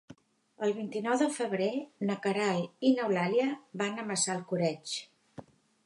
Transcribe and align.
El 0.67 0.71
vint-i-nou 0.77 1.17
de 1.23 1.27
febrer 1.35 1.67
na 2.11 2.17
Queralt 2.25 2.89
i 2.91 2.95
n'Eulàlia 2.95 3.47
van 3.83 3.99
a 3.99 4.07
Massalcoreig. 4.11 5.01